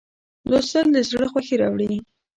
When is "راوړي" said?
1.61-1.93